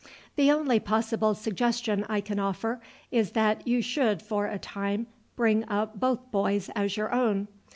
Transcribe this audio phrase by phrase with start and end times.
[0.35, 5.63] The only possible suggestion I can offer is that you should for a time bring
[5.69, 7.47] up both boys as your own.